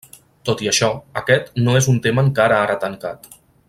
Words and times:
Tot 0.49 0.63
i 0.67 0.69
això, 0.71 0.89
aquest 1.21 1.53
no 1.67 1.77
és 1.83 1.93
un 1.95 2.03
tema 2.09 2.27
encara 2.29 2.61
ara 2.67 2.83
tancat. 2.87 3.35